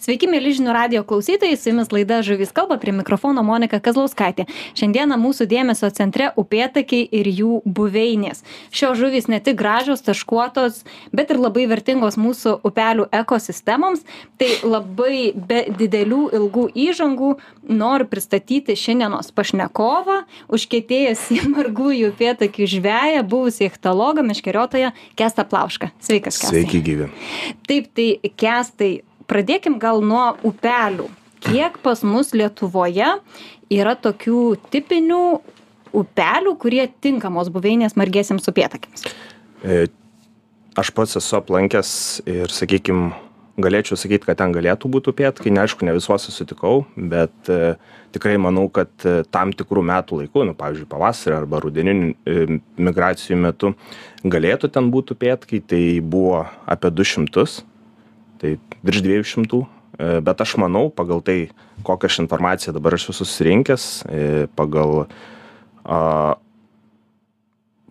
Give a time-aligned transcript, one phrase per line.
[0.00, 4.46] Sveiki, mėly žinių radio klausytojai, su jumis laida Žuvys kalba prie mikrofono Monika Kazlauskaitė.
[4.72, 8.40] Šiandieną mūsų dėmesio centre upėtakiai ir jų buveinės.
[8.72, 10.78] Šios žuvys ne tik gražios, taškuotos,
[11.12, 14.06] bet ir labai vertingos mūsų upelių ekosistemoms.
[14.40, 17.34] Tai labai be didelių ilgų įžangų
[17.68, 25.92] noriu pristatyti šiandienos pašnekovą, užkėtėjusi margųjų upėtakių žvėją, buvusi ichtologą, meškeriotoją Kestą Plaušką.
[26.00, 26.64] Sveikas, Kestai.
[26.64, 27.12] Sveiki, gyvi.
[27.68, 28.10] Taip, tai
[28.40, 28.92] Kestai
[29.30, 31.08] pradėkim gal nuo upelių.
[31.40, 33.14] Kiek pas mus Lietuvoje
[33.72, 35.22] yra tokių tipinių
[35.96, 39.08] upelių, kurie tinkamos buveinės margėsiams upėtakiams?
[39.64, 39.86] E,
[40.78, 41.92] aš pats esu aplankęs
[42.28, 43.14] ir, sakykime,
[43.60, 47.74] galėčiau sakyti, kad ten galėtų būti upėtakai, neaišku, ne visuose sutikau, bet e,
[48.14, 53.40] tikrai manau, kad e, tam tikrų metų laikų, nu, pavyzdžiui, pavasarį arba rudeninių e, migracijų
[53.40, 53.74] metu
[54.24, 57.46] galėtų ten būti upėtakai, tai buvo apie 200
[58.40, 61.38] tai virš dviejų šimtų e, bet aš manau pagal tai
[61.86, 65.04] kokią aš informaciją dabar esu susirinkęs e, pagal
[65.84, 66.00] a,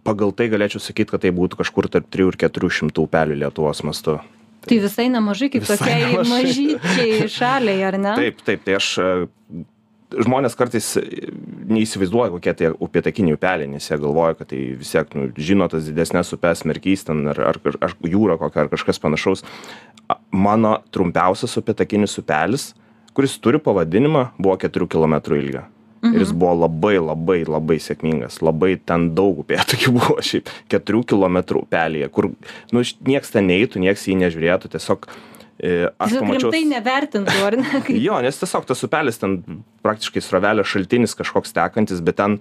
[0.03, 3.85] pagal tai galėčiau sakyt kad tai būtų kažkur tarp trijų ir keturių šimtų upelių lietuvos
[3.87, 4.19] mastu
[4.59, 6.31] Tai visai nemažai kaip Visai tokiai nemažai.
[6.33, 8.15] mažyčiai šaliai, ar ne?
[8.19, 9.07] taip taip tai aš e,
[10.09, 10.87] žmonės kartais
[11.69, 15.85] neįsivaizduoja kokie tie upėtakiniai upeliai nes jie galvoja kad tai vis tiek nu žino tas
[15.85, 19.45] didesnes upes merkys ten ar ar ar jūra kokia ar kažkas panašaus.
[20.31, 22.71] Mano trumpiausias upėtakinis upelis
[23.13, 25.65] kuris turi pavadinimą buvo keturių kilometrų ilgio.
[26.07, 28.37] Ir jis buvo labai labai labai sėkmingas.
[28.45, 32.31] Labai ten daug upėtakių buvo šiaip keturių kilometrų upelyje kur
[32.71, 34.71] nu nieks ten neitų nieks jį nežiūrėtų.
[34.77, 35.09] Tiesiog
[35.59, 37.81] aš Tiesiog pamačiau rimtai nevertintų, ar ne?
[38.07, 39.39] Jo, nes tiesiog tas upelis ten
[39.83, 42.37] praktiškai srovelio šaltinis kažkoks tekantis, bet ten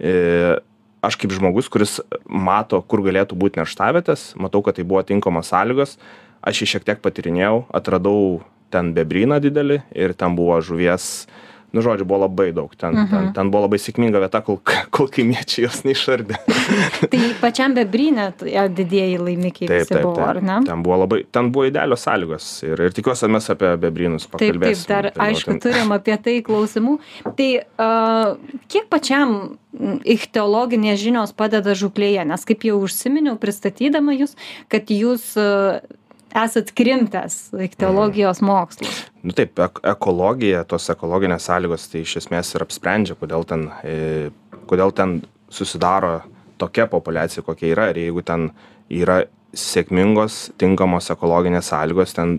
[0.00, 0.56] e,
[1.04, 5.98] aš kaip žmogus, kuris mato, kur galėtų būti nerštavietės, matau, kad tai buvo tinkamos sąlygos,
[6.40, 8.40] aš jį šiek tiek patirinėjau, atradau
[8.72, 11.26] ten bebryną didelį ir ten buvo žuvies,
[11.72, 12.72] nu žodžiu, buvo labai daug.
[12.76, 13.08] Ten, mhm.
[13.10, 14.58] ten, ten buvo labai sėkminga vieta, kol,
[14.94, 16.38] kol kaimiečiai jos neišardė.
[17.12, 20.58] Tai pačiam bebrinė tie didieji laimikiai Taip, visi taip, buvo, ar ne?
[20.60, 20.68] taip.
[20.70, 24.60] Ten buvo labai, ten buvo idealios sąlygos ir, ir tikiuosi mes apie bebrynus Taip, taip,
[24.60, 24.90] pakalbėsime.
[24.92, 26.98] dar aišku, ten- turim apie tai klausimų.
[27.38, 29.36] Tai uh, kiek pačiam
[30.04, 34.36] ichteologinės žinios padeda žuklėje, nes kaip jau užsiminiau pristatydama jūs,
[34.72, 35.80] kad jūs uh,
[36.36, 39.02] esat krimtęs ichteologijos mokslus.
[39.22, 44.30] Nu taip ek ekologija tos ekologinės sąlygos tai iš esmės ir apsprendžia kodėl ten e,
[44.70, 45.20] kodėl ten
[45.52, 46.20] susidaro
[46.62, 47.88] tokia populiacija kokia yra.
[47.92, 48.50] Ir jeigu ten
[48.90, 49.22] yra
[49.52, 52.38] sėkmingos tinkamos ekologinės sąlygos ten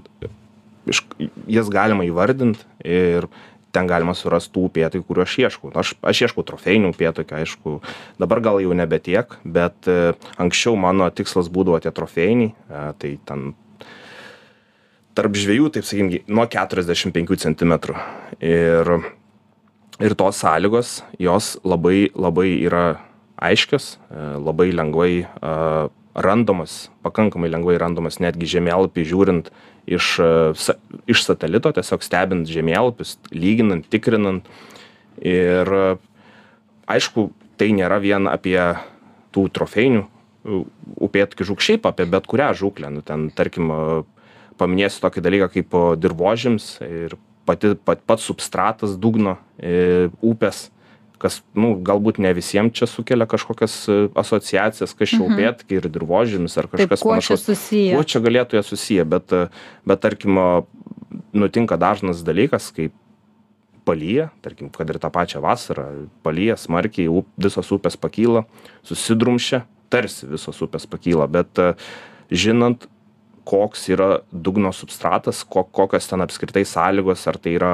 [0.90, 1.04] iš
[1.48, 3.30] jas galima įvardint ir
[3.74, 5.72] ten galima surast tų upėtakių kurių aš ieškau.
[5.72, 7.76] Nu, aš aš ieškau trofėjinių upėtakių aišku
[8.22, 13.16] dabar gal jau nebe tiek bet e, anksčiau mano tikslas būdavo tie trofėjiniai e, tai
[13.26, 13.54] ten
[15.18, 17.74] tarp žvejų, taip sakykim, nuo 45 cm.
[18.44, 18.94] Ir,
[20.04, 22.86] ir tos sąlygos, jos labai, labai yra
[23.44, 25.54] aiškios, e, labai lengvai e,
[26.14, 29.52] randamos, pakankamai lengvai randamos netgi žemėlapį žiūrint
[29.90, 30.74] iš, e,
[31.10, 34.48] iš satelito, tiesiog stebint žemėlapius, lyginant, tikrinant.
[35.24, 35.70] Ir
[36.90, 37.30] aišku,
[37.62, 38.58] tai nėra vien apie
[39.34, 40.02] tų trofėjinių
[40.50, 40.66] u-
[41.06, 42.90] upėtakių žūk šiaip apie bet kurią žūklę.
[42.94, 43.70] Nu, ten, tarkim,
[44.58, 50.70] paminėsiu tokį dalyką kaip dirvožemis ir pati, pat, pats substratas dugno e, upės,
[51.20, 55.34] kas, nu, galbūt ne visiems čia sukelia kažkokias e, asociacijas, kas čia Mhm.
[55.34, 57.46] upėtakiai ir dirvožemis ar kažkas panašaus.
[57.96, 59.50] Kuo čia galėtų jie susiję, bet, e,
[59.88, 60.40] bet tarkim,
[61.34, 62.90] nutinka dažnas dalykas, kai
[63.86, 68.46] palyja, tarkim, kad ir tą pačią vasarą, palyja smarkiai, up, visos upės pakyla,
[68.88, 71.60] susidrumšia, tarsi visos upės pakyla, bet
[72.32, 72.88] žinant,
[73.48, 77.74] koks yra dugno substratas, ko, kokios ten apskritai sąlygos, ar tai yra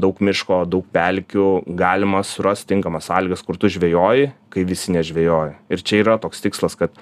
[0.00, 5.58] daug miško, daug pelkių, galima surasti tinkamas sąlygas, kur tu žvejoji, kai visi nežvejoja.
[5.72, 6.96] Ir čia yra toks tikslas, kad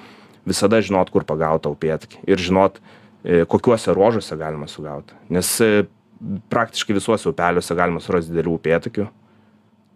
[0.48, 2.81] visada žinot, kur pagauta upėtakį ir žinot,
[3.22, 5.15] e, kokiuose ruožuose galima sugauti.
[5.31, 5.87] Nes e,
[6.50, 9.06] praktiškai visuose upeliuose galima surasti didelių upėtakių,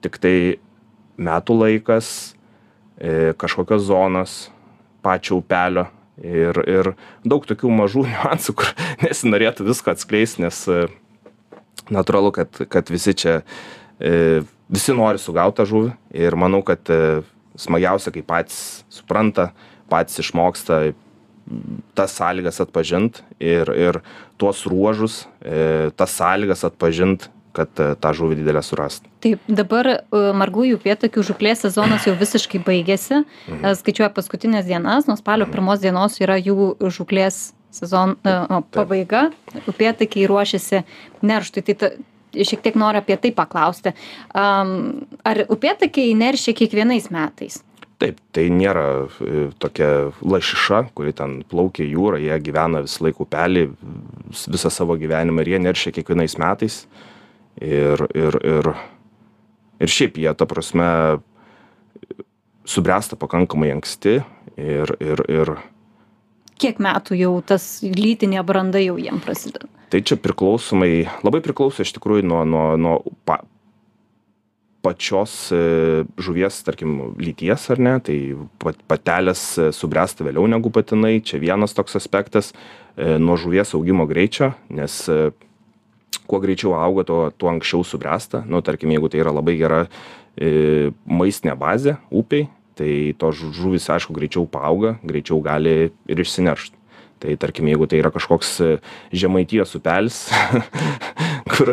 [0.05, 0.37] tik tai
[1.19, 2.09] metų laikas,
[2.99, 4.39] e, kažkokios zonos,
[5.05, 5.89] pačio upelio
[6.23, 6.91] ir, ir
[7.27, 8.73] daug tokių mažų niuansų, kur
[9.03, 10.87] nesinorėtų visko atskleisti, nes e,
[11.95, 13.41] natūralu, kad, kad visi čia,
[13.99, 15.95] e, visi nori sugauti tą žuvį.
[16.25, 17.23] Ir manau, kad e,
[17.61, 19.53] smagiausia, kai patys supranta,
[19.91, 20.87] patys išmoksta
[21.93, 23.99] tas sąlygas atpažint ir, ir
[24.41, 25.27] tuos ruožus,
[25.93, 29.07] tas sąlygas atpažint, kad e, tą žuvį didelę surast.
[29.25, 29.99] Taip, dabar e,
[30.37, 33.23] margųjų upėtakių žūklės sezonas jau visiškai baigėsi.
[33.23, 33.61] Mhm.
[33.63, 39.29] E, Skaičiuoja paskutinės dienas, nuo spalio pirmos dienos yra jų žūklės sezon e, o, pabaiga,
[39.71, 40.85] upėtakiai ruošiasi
[41.27, 41.65] nerštui.
[41.69, 41.93] Tai ta,
[42.35, 43.95] šiek tiek noriu apie tai paklausti.
[44.35, 47.63] Um, ar upėtakiai neršia kiekvienais metais?
[48.03, 49.07] Taip, tai nėra
[49.63, 53.63] tokia lašiša, kuri ten plaukia jūrą, jie gyvena visą laiką upelį,
[54.51, 56.83] visą savo gyvenimą ir jie neršia kiekvienais metais.
[57.63, 58.71] Ir, ir, ir,
[59.79, 60.89] ir šiaip jie, ta prasme,
[62.67, 64.19] subręsta pakankamai anksti
[64.59, 65.55] ir, ir, ir
[66.61, 69.67] Kiek metų jau tas lytinė branda jau jiem prasideda?
[69.91, 72.95] Tai čia priklausomai, labai priklauso iš tikrųjų nuo, nuo, nuo
[73.27, 73.41] pa,
[74.85, 78.19] pačios e, žuvies, tarkim, lyties ar ne, tai
[78.91, 82.53] patelės e, subręsta vėliau negu patinai, čia vienas toks aspektas,
[82.95, 85.01] e, nuo žuvies augimo greičio, nes
[86.19, 89.81] kuo greičiau auga, tuo, tuo anksčiau subręsta, nu, tarkim, jeigu tai yra labai gera
[90.37, 96.81] e, maistinė bazė upiai, tai tos žuvys aišku greičiau paauga greičiau gali ir išsineršt.
[97.25, 98.71] Tai tarkim jeigu tai yra kažkoks e,
[99.15, 100.27] žemaitijos upelis
[101.55, 101.73] kur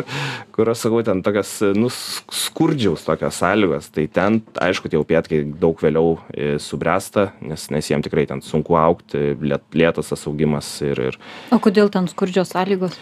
[0.54, 5.76] kur aš sakau ten tokios nu skurdžiaus tokios sąlygos tai ten aišku tie upėtakiai daug
[5.82, 11.02] vėliau e, subręsta nes nes jiem tikrai ten sunku augt lėt lėtas tas augimas ir
[11.10, 11.20] ir
[11.52, 12.96] o kodėl ten skurdžios sąlygos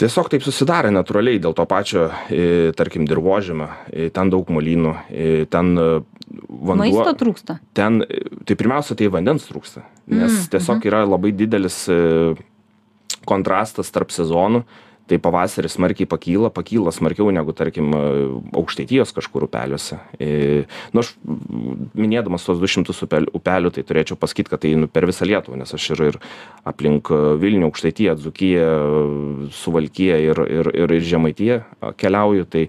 [0.00, 3.68] tiesiog taip susidarė natūraliai dėl to pačio e, tarkim dirvožemio
[4.16, 4.94] ten daug molynų
[5.52, 5.74] ten
[6.48, 6.84] vanduo.
[6.84, 7.58] Maisto trūksta?
[7.76, 8.02] Ten,
[8.46, 10.90] tai pirmiausia, tai vandens trūksta, nes mm, tiesiog mm.
[10.90, 11.98] yra labai didelis e,
[13.28, 14.62] kontrastas tarp sezonų.
[15.10, 17.90] Tai pavasarį smarkiai pakyla, pakyla smarkiau negu, tarkim,
[18.54, 19.98] aukštaitijos kažkur upeliuose.
[20.22, 20.28] E,
[20.94, 21.10] nu, aš
[21.98, 25.74] minėdamas tos 200 upelių, upelių, tai turėčiau pasakyti, kad tai nu, per visą Lietuvą, nes
[25.74, 26.20] aš ir, ir
[26.70, 28.70] aplink Vilnių, aukštaityje, Dzukiją,
[29.58, 31.62] Suvalkiją ir, ir, ir, Žemaitiją
[31.98, 32.46] keliauju.
[32.50, 32.68] Tai,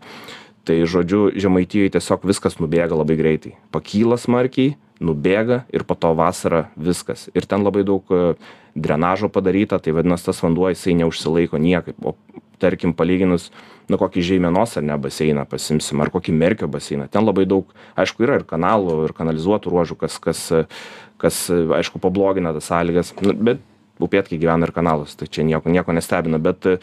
[0.67, 3.55] tai žodžiu žemaitijoj tiesiog viskas nubėga labai greitai.
[3.73, 7.27] Pakyla smarkiai nubėga ir po to vasarą viskas.
[7.33, 8.35] Ir ten labai daug e,
[8.77, 11.97] drenažo padaryta tai vadinas tas vanduo jisai neužsilaiko niekaip.
[12.05, 12.15] O
[12.61, 13.49] tarkim palyginus
[13.89, 17.09] nu kokį žeimenos ar ne baseiną pasiimsim ar kokį merkio baseiną.
[17.09, 20.45] Ten labai daug aišku yra ir kanalų ir kanalizuotų ruožų kas kas
[21.21, 23.13] kas aišku pablogina tas sąlygas.
[23.21, 23.61] Nu bet
[24.07, 26.77] upėtakiai gyvena ir kanaluose tai čia nieko nieko nestebina bet e,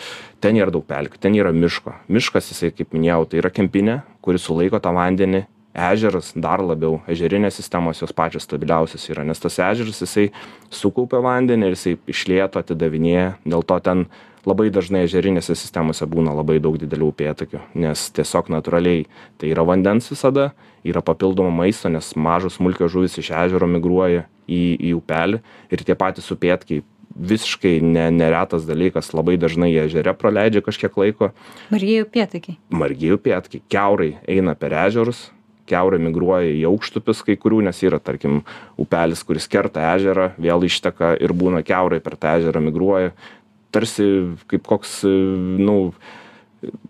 [0.45, 1.95] ten yra daug pelkių ten yra miško.
[2.09, 5.47] Miškas jisai kaip minėjau tai yra kempinė kuri sulaiko tą vandenį.
[5.79, 10.31] Ežeras dar labiau ežerinės sistemos jos pačios stabiliausios yra nes tas ežeras jisai
[10.75, 13.37] sukaupia vandenį ir jisai iš lėto atidavinėja.
[13.47, 14.09] Dėl to ten
[14.49, 19.07] labai dažnai ežerinėse sistemose būna labai daug didelių upėtakių nes tiesiog natūraliai
[19.41, 20.51] tai yra vandens visada
[20.87, 25.43] yra papildomo maisto nes mažos smulkios žuvys iš ežero migruoja į į upelį
[25.75, 26.85] ir tie patys upėtakiai
[27.19, 29.11] visiškai ne neretas dalykas.
[29.17, 31.33] Labai dažnai jie ežere praleidžia kažkiek laiko.
[31.73, 35.29] Margieji upėtakiai margieji upėtakiai kiaurai eina per ežerus.
[35.69, 38.41] Kiaurai migruoja į aukštupius kai kurių nes yra tarkim
[38.81, 43.13] upelis kuris kerta ežerą vėl išteka ir būna kiaurai per tą ežerą migruoja.
[43.75, 44.07] Tarsi
[44.49, 45.93] kaip koks nu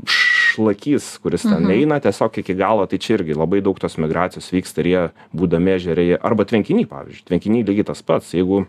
[0.09, 1.73] šlakys kuris ten mhm.
[1.75, 2.87] eina tiesiog iki galo.
[2.87, 5.05] Tai čia irgi labai daug tos migracijos vyksta ir jie
[5.37, 7.27] būdami ežere jie arba tvenkiny pavyzdžiui.
[7.33, 8.31] Tvenkiny lygiai tas pats.
[8.37, 8.65] Jeigu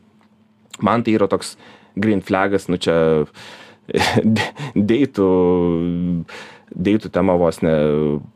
[0.85, 1.55] man tai yra toks
[1.99, 2.95] green flagas, nu čia
[4.91, 5.29] deitų,
[6.69, 7.73] deitų tema vos ne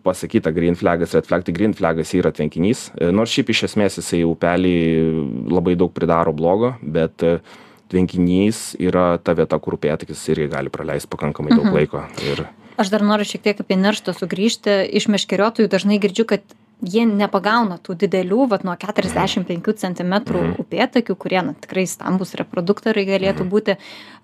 [0.05, 4.23] pasakyta green flagas, red flag, tai green flagas yra tvenkinys, nors šiaip iš esmės jisai
[4.27, 4.73] upelį
[5.53, 7.23] labai daug pridaro blogo, bet
[7.93, 11.77] tvenkinys yra ta vieta, kur upėtakis irgi gali praleisti pakankamai daug mhm.
[11.77, 12.03] laiko.
[12.25, 12.45] Ir...
[12.81, 14.79] Aš dar noriu šiek tiek apie nerštą sugrįžti.
[14.97, 20.55] Iš meškeriotojų dažnai girdžiu, kad jie nepagauna tų didelių vat nuo keturiasdešim penkių centimetrų Mhm.
[20.63, 23.77] upėtakių kurie na tikrai stambūs reproduktoriai galėtų būti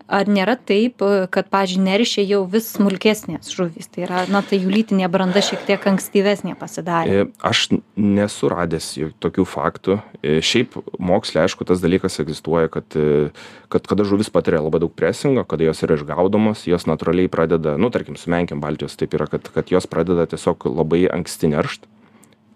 [0.10, 0.98] ar nėra taip
[1.30, 5.62] kad pavyzdžiui neršia jau vis smulkesnės žuvys tai yra na tai jų lytinė branda šiek
[5.68, 10.02] tiek ankstyvesnė pasidarė E, Aš nesu radęs jo- tokių faktų.
[10.24, 13.30] E, Šiaip moksle, aišku, tas dalykas egzistuoja, kad, e,
[13.70, 17.90] kad kada žuvis patiria labai daug presingo, kada jos yra išgaudomos, jos natūraliai pradeda, nu,
[17.90, 21.86] tarkim, su menkėm Baltijos taip yra, kad, kad jos pradeda tiesiog labai anksti neršt.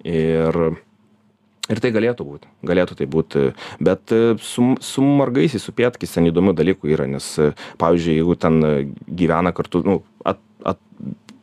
[0.03, 0.57] Ir,
[1.71, 3.43] ir tai galėtų būti, galėtų tai būti,
[3.83, 8.59] bet e, su, su margaisiais upėtakiais ten įdomių dalykų yra, nes, e, pavyzdžiui, jeigu ten
[9.07, 10.81] gyvena kartu, nu, at, at,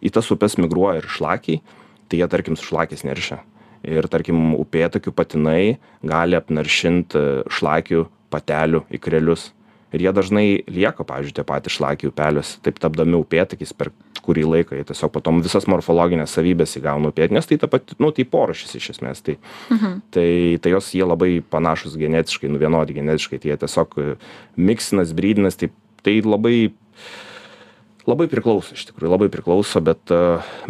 [0.04, 1.62] į tas upes migruoja ir šlakiai,
[2.10, 3.40] tai jie, tarkim, su šlakiais neršia.
[3.86, 9.50] Ir, tarkim, upėtakių patinai gali apnaršinti šlakių patelių ikrelius.
[9.96, 13.90] Ir jie dažnai lieka, pavyzdžiui, tie patys šlakiai upeliuose, taip tapdami upėtakiais per
[14.30, 18.12] kurį laiką, jie tiesiog potom visas morfologinės savybės įgauna upėtakį, nes tai ta pati, nu,
[18.16, 19.24] tai porošis iš esmės.
[19.26, 19.36] Tai,
[19.74, 19.98] mhm.
[20.14, 20.30] tai,
[20.62, 23.98] tai jos jie labai panašus genetiškai, nu vienodi genetiškai, tai jie tiesiog
[24.70, 25.72] miksinas, brydinas, tai,
[26.06, 26.70] tai labai
[28.08, 30.10] labai priklauso iš tikrųjų labai priklauso bet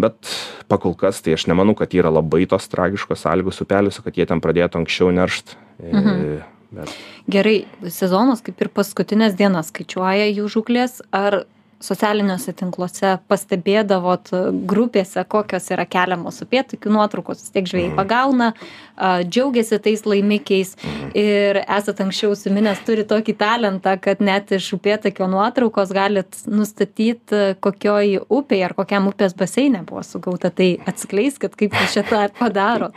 [0.02, 0.32] bet
[0.68, 4.42] pakol kas tai aš nemanau kad yra labai tos tragiškos sąlygos upeliuose kad jie ten
[4.44, 6.42] pradėtų anksčiau neršt Mhm.
[6.70, 6.92] Bet
[7.30, 11.00] Gerai, sezonas kaip ir paskutinės dienas skaičiuoja jų žuklės.
[11.14, 11.44] Ar
[11.80, 14.30] socialiniuose tinkluose pastebėdavot
[14.68, 20.74] grupėse, kokios yra keliamos upėtakių nuotraukos, vis tiek žvėjai pagauna, a, džiaugiasi tais laimikiais
[21.16, 28.26] ir esat anksčiau suminęs, turi tokį talentą, kad net iš upėtakio nuotraukos galit nustatyti, kokioj
[28.28, 30.52] upėje ar kokiam upės baseinė buvo sugauta.
[30.52, 32.96] Tai atskleiskit, kaip jūs šitą padarot.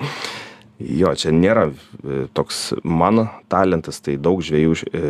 [0.83, 5.03] jo, čia nėra e, toks mano talentas, tai daug žvėjų e,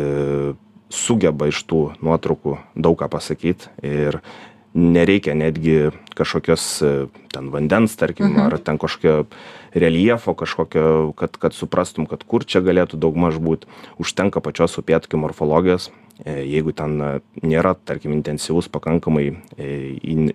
[0.92, 4.20] sugeba iš tų nuotraukų daug ką pasakyti ir
[4.74, 6.92] nereikia netgi kažkokios e,
[7.32, 8.46] ten vandens, tarkim, mhm.
[8.48, 9.26] ar ten kažkokio
[9.74, 13.70] reljefo kažkokio, kad, kad suprastum, kad kur čia galėtų daug maž būti.
[14.02, 15.90] Užtenka pačios upėtakių morfologijos,
[16.24, 17.12] e, jeigu ten e,
[17.42, 20.34] nėra, tarkim, intensyvus pakankamai į,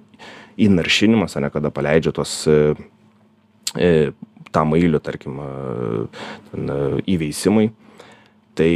[0.59, 2.33] įnaršinimas, ne kada paleidžia tos
[4.49, 5.37] tą mailių, tarkim,
[6.49, 6.71] ten,
[7.05, 7.67] įveisimai,
[8.57, 8.71] tai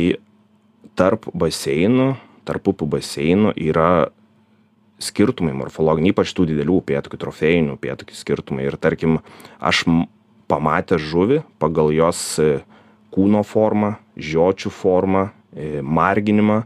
[0.99, 2.13] tarp baseinų,
[2.47, 4.09] tarp upių baseinų yra
[5.03, 8.67] skirtumai morfologiniai, ypač tų didelių upėtakių, trofėjinių upėtakių skirtumai.
[8.67, 9.19] Ir tarkim,
[9.59, 9.83] aš
[10.51, 12.51] pamatęs žuvį pagal jos e,
[13.13, 16.63] kūno formą, žiočių formą, e, marginimą,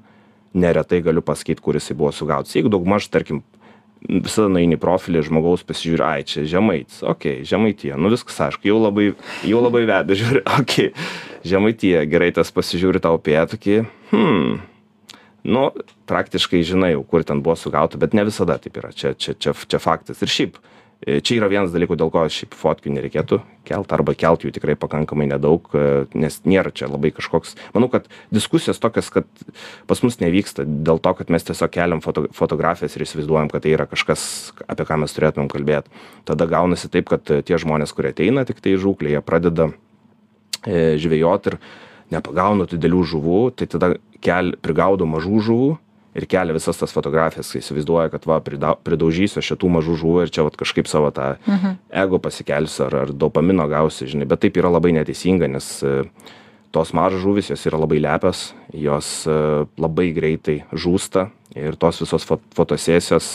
[0.58, 2.56] neretai galiu pasakyti, kuris jis buvo sugautas.
[2.56, 3.44] Jeigu daugmaž, tarkim,
[4.08, 8.78] visada nueini profilį žmogaus pasižiūri, ai, čia žemaitis, okei, okay, žemaitie, nu viskas aišku, jau
[8.82, 9.10] labai,
[9.48, 10.92] jau labai veda, žiūri, okei,
[11.38, 13.78] okay, žemaitie, gerai tas pasižiūri tau pėtukį,
[14.12, 14.58] hmm,
[15.48, 15.68] nu,
[16.10, 19.54] praktiškai žinai jau, kur ten buvo sugauta, bet ne visada taip yra, čia, čia, čia,
[19.54, 20.24] čia faktas.
[20.26, 20.60] Ir šiaip,
[21.06, 24.74] E, čia yra vienas dalykų, dėl ko šiaip fotkių nereikėtų kelt arba kelt jų tikrai
[24.80, 29.28] pakankamai nedaug, e, nes nėra čia labai kažkoks, manau, kad diskusijos tokias, kad
[29.86, 33.76] pas mus nevyksta dėl to, kad mes tiesiog keliam foto, fotografijas ir įsivaizduojam, kad tai
[33.76, 34.24] yra kažkas,
[34.66, 35.94] apie ką mes turėtumėm kalbėti.
[36.26, 39.70] Tada gaunasi taip, kad tie žmonės, kurie ateina tik tai žūklė, jie pradeda
[40.68, 41.60] e, žvejoti ir
[42.14, 43.94] nepagauna didelių žuvų, tai tada
[44.24, 45.70] kel, prigaudo mažų žuvų
[46.18, 50.48] ir kelia visas tas fotografijas, kai įsivaizduoja, kad va, pridaužysiu šitų mažų žuvų ir čia
[50.48, 51.78] va, kažkaip savo tą mhm.
[52.04, 56.00] ego pasikelsiu ar, ar dopamino gausiu, žinai, bet taip yra labai neteisinga, nes e,
[56.76, 59.38] tos mažos žuvis, jos yra labai lepios, jos e,
[59.78, 63.30] labai greitai žūsta ir tos visos fotosesijos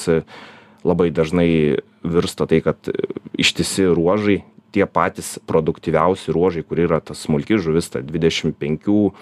[0.87, 2.91] labai dažnai virsta tai, kad
[3.39, 4.43] ištisi ruožai,
[4.73, 9.13] tie patys produktyviausi ruožai, kur yra tas smulki žuvis, ta 25,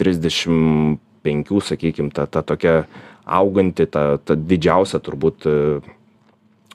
[0.00, 2.84] 35, sakykim, ta, ta tokia
[3.30, 5.56] auganti ta ta didžiausia turbūt e,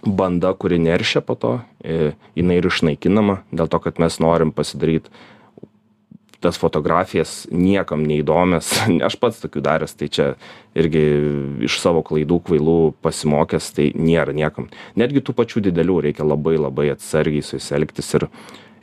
[0.06, 5.10] banda kuri neršia po to e, jinai ir išnaikinama dėl to kad mes norim pasidaryt
[6.46, 8.72] tas fotografijas niekam neįdomias.
[9.08, 10.28] Aš pats tokių daręs tai čia
[10.78, 11.06] irgi
[11.66, 14.70] iš savo klaidų kvailų pasimokęs tai nėra niekam.
[15.00, 18.30] Netgi tų pačių didelių reikia labai labai atsargiai su jais elgtis ir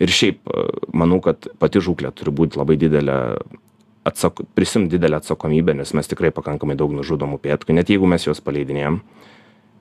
[0.03, 0.65] ir šiaip e,
[0.97, 3.19] manau kad pati žūklė turi būt labai didelė
[4.09, 8.43] atsako prisiimt didelę atsakomybę nes mes tikrai pakankamai daug nužudom upėtakių net jeigu mes juos
[8.43, 8.99] paleidinėjam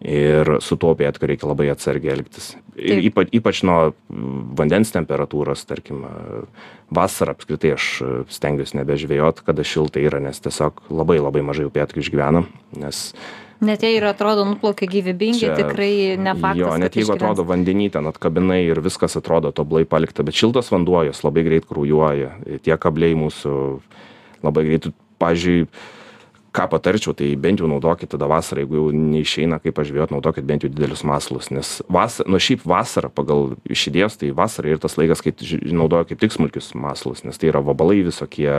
[0.01, 3.91] ir su tuo upėtakiu reikia labai atsargiai elgtis ir ypač ypač nuo
[4.57, 6.03] vandens temperatūros tarkim
[6.93, 7.91] vasarą apskritai aš
[8.33, 12.45] stengiuos nebežvejot kada šilta yra nes tiesiog labai labai mažai upėtakių išgyvena
[12.81, 13.11] nes
[13.61, 16.61] Net jei ir atrodo nuplaukia gyvybingi, čia, tikrai ne faktas.
[16.63, 21.03] Jo, net jeigu atrodo vandenį ten atkabinai ir viskas atrodo toblai palikta, bet šiltas vanduo
[21.05, 22.31] jos labai greit krūjuoja,
[22.65, 23.53] tie kabliai mūsų
[24.41, 24.89] labai greit.
[25.21, 25.67] Pavyzdžiui,
[26.51, 30.65] ką patarčiau, tai bent jau naudokit tada vasarą, jeigu jau neišeina kaip pažvėjot, naudokit bent
[30.65, 34.97] jau didelius masalus, nes vasarą, nu šiaip vasarą pagal iš idėjos, tai vasarą ir tas
[34.99, 35.33] laikas, kai
[35.71, 38.51] naudoja kaip tik smulkius masalus, nes tai yra vabalai visokie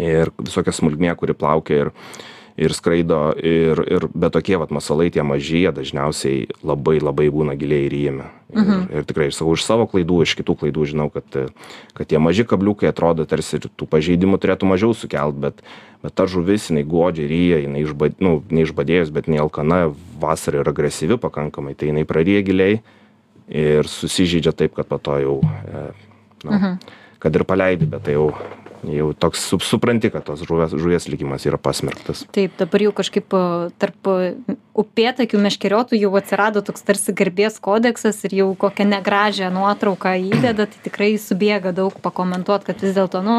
[0.00, 1.92] ir visokia smulkmė, kuri plaukia ir
[2.56, 7.56] ir skraido ir ir bet tokie vat masalai tie maži jie dažniausiai labai labai būna
[7.56, 8.80] giliai įryjami ir Mhm.
[8.92, 11.24] ir tikrai aš sakau iš savo klaidų iš kitų klaidų žinau kad
[11.94, 15.62] kad tie maži kabliukai atrodo tarsi ir tų pažeidimų turėtų mažiau sukelt bet
[16.02, 20.68] bet ta žuvis jinai godžiai ryja jinai išba nu neišbadėjus bet jinai alkana vasarą ir
[20.68, 22.80] agresyvi pakankamai tai jinai praryja giliai
[23.48, 25.92] ir susižeidžia taip kad po to jau e,
[26.44, 26.76] nu Mhm.
[27.18, 28.34] kad ir paleidi bet tai jau
[28.88, 33.34] jau toks sup supranti kad tos žuvies žuvies likimas yra pasmerktas Taip, dabar jau kažkaip
[33.36, 33.44] a,
[33.82, 34.32] tarp a,
[34.78, 40.86] upėtakių meškeriotojų jau atsirado toks tarsi garbės kodeksas ir jau kokią negražią nuotrauką įdeda, tai
[40.86, 43.36] tikrai subėga daug pakomentuoti, kad vis dėlto, nu,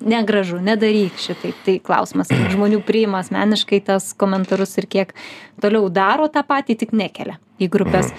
[0.00, 1.56] negražu, nedaryk šitaip.
[1.66, 5.16] Tai klausimas, kaip žmonių priima asmeniškai tas komentarus ir kiek
[5.62, 8.12] toliau daro tą patį, tik nekelia į grupės.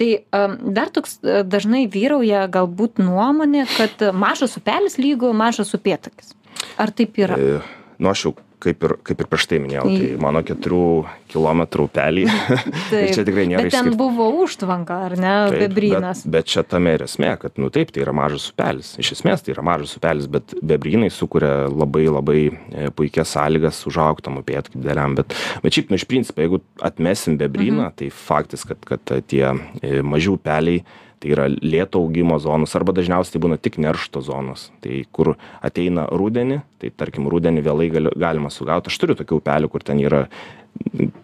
[0.00, 6.34] Tai um, dar toks dažnai vyrauja galbūt nuomonė, kad mažas upelis lygu mažas upėtakis.
[6.80, 7.38] Ar taip yra?
[7.38, 7.58] E,
[7.98, 10.82] nu aš jau kaip ir kaip ir prieš tai minėjau tai mano keturių
[11.30, 12.28] kilometrų upeliai
[13.02, 16.22] ir čia tikrai nėra Bet ten išskirti- buvo užtvanka, ar ne, Taip, bebrynas.
[16.24, 18.94] Bet, bet čia tame ir esmė, kad, nu taip, tai yra mažas upelis.
[19.00, 24.40] Iš esmės tai yra mažas upelis, bet bebrynai sukuria labai labai e, puikias sąlygas užaugtam
[24.42, 25.16] upėtakiui dideliam.
[25.18, 27.98] Bet, bet šiaip, nu iš principo, jeigu atmesim bebryną, mhm.
[28.00, 30.84] tai faktas, kad, kad tie e, maži upeliai
[31.18, 34.68] tai yra lėto augimo zonos arba dažniausiai tai būna tik neršto zonos.
[34.84, 35.34] Tai kur
[35.64, 38.92] ateina rudenį, tai tarkim rudenį vėlai gali, galima sugauti.
[38.92, 40.26] Aš turiu tokių upelių, kur ten yra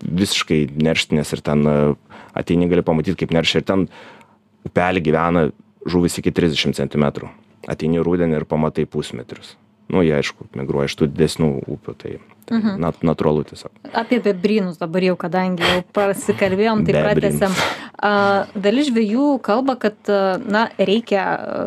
[0.02, 1.76] visiškai nerštinės ir ten e,
[2.34, 3.86] ateini gali pamatyti, kaip neršia ir ten
[4.66, 5.48] upelį gyvena
[5.86, 7.30] žuvis iki 30 cm.
[7.70, 9.54] Ateini rudenį ir pamatai pusmetrius.
[9.92, 12.12] Nu, jie aišku, migruoja iš tų didesnių upių, tai,
[12.48, 12.78] tai mhm.
[12.80, 13.68] nat, natūralu tiesiog.
[13.92, 17.36] Apie bebrynus dabar jau, kadangi jau pasikalbėjom, tai Bebrynus.
[17.36, 17.58] pratęsėm.
[18.04, 18.12] A,
[18.56, 21.66] Dalis žvėjų kalba, kad a, na, reikia a,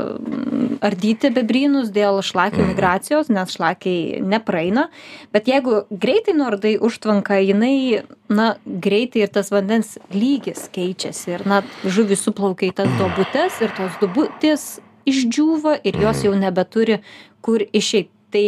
[0.90, 2.72] ardyti bebrynus dėl šlakių Mhm.
[2.74, 4.88] migracijos, nes šlakiai nepraeina.
[5.34, 11.38] Bet jeigu greitai nuardai užtvanką, jinai, na, greitai ir tas vandens lygis keičiasi.
[11.38, 17.02] Ir, na, žuvis suplaukia į tas duobutes ir tos duobutės išdžiūva ir jos jau nebeturi
[17.46, 18.12] kur išeiti.
[18.28, 18.46] Tai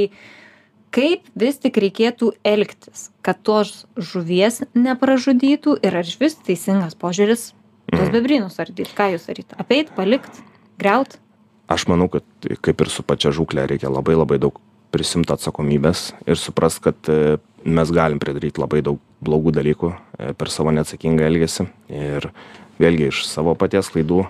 [0.95, 7.51] kaip vis tik reikėtų elgtis, kad tos žuvies nepražudytų ir ar vis teisingas požiūris
[7.93, 8.91] tos bebrynus ardyti?
[8.97, 9.55] Ką jūs daryt?
[9.61, 10.41] Apeit, palikt,
[10.81, 11.19] greut?
[11.69, 12.25] Aš manau, kad
[12.65, 14.57] kaip ir su pačia žūklė reikia labai labai daug
[14.89, 20.49] prisimti atsakomybės ir suprast, kad e, mes galim pridaryti labai daug blogų dalykų e, per
[20.49, 21.67] savo neatsakingą elgesį.
[21.93, 22.29] Ir
[22.79, 24.23] vėlgi iš savo paties klaidų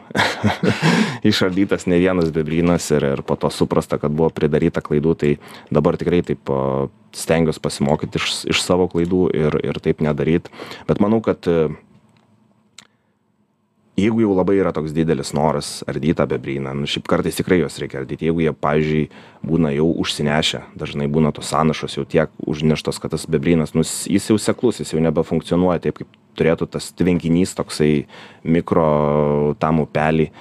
[1.29, 5.35] išardytas ne vienas bebrynas ir, ir po to suprasta, kad buvo pridaryta klaidų, tai
[5.73, 6.51] dabar tikrai taip
[7.15, 10.53] stengiuosi pasimokyti iš, iš savo klaidų ir, ir taip nedaryti.
[10.89, 11.45] Bet manau, kad
[13.99, 17.77] jeigu jau labai yra toks didelis noras ardyt tą bebryną, nu šiaip kartais tikrai juos
[17.81, 19.03] reikia ardyti, jeigu jie, pavyzdžiui,
[19.49, 24.31] būna jau užsinešę, dažnai būna tos sąnašos jau tiek užneštos, kad tas bebrynas, nu, jis
[24.31, 27.93] jau seklus, jis jau nebefunkcionuoja taip, kaip turėtų tas tvenkinys toksai
[28.43, 28.89] mikro
[29.59, 30.33] tam upelį e,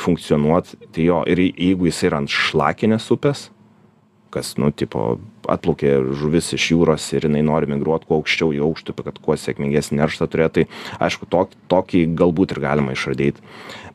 [0.00, 3.48] funkcionuot, tai jo, ir jeigu jis yra ant šlakinės upės,
[4.34, 5.18] kas, nu, tipo,
[5.50, 10.00] atplaukė žuvis iš jūros ir jinai nori migruoti kuo aukščiau į aukštupį, kad kuo sėkmingesnį
[10.00, 13.42] nerštą turėtų, tai aišku, tokį, tokį galbūt ir galima išradyti.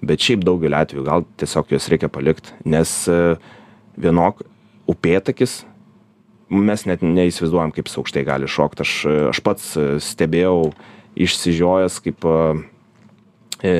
[0.06, 3.22] Bet šiaip daugeliu atveju gal tiesiog juos reikia palikti, nes e,
[4.00, 4.44] vienok
[4.92, 5.64] upėtakis,
[6.50, 8.86] mes net neįsivaizduojam, kaip jis aukštai gali šokti.
[8.86, 10.74] Aš, e, aš pats e, stebėjau
[11.26, 12.28] išsižiojęs, kaip
[13.64, 13.76] e,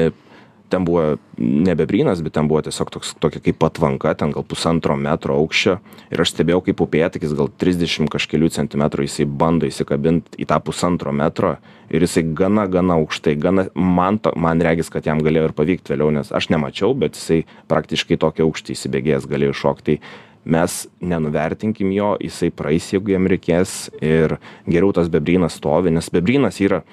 [0.70, 5.38] ten buvo nebebrynas, bet ten buvo tiesiog toks, tokia kaip patvanka, ten gal pusantro metro
[5.40, 5.78] aukščio.
[6.14, 11.14] Ir aš stebėjau, kaip upėtakis gal 30 kažkelių centimetrų jisai bando įsikabinti į tą pusantro
[11.16, 11.56] metro
[11.90, 15.94] ir jisai gana, gana aukštai, gana, man, to, man regis, kad jam galėjo ir pavykti
[15.94, 20.00] vėliau, nes aš nemačiau, bet jisai praktiškai tokį aukštį įsibėgėjęs galėjo šokti.
[20.46, 24.38] Mes nenuvertinkim jo, jisai praeis, jeigu jam reikės ir
[24.70, 26.84] geriau tas bebrynas stovi, nes bebrynas yra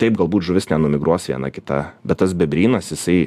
[0.00, 3.26] taip galbūt žuvis nenumigruos viena kita, bet tas bebrynas, jisai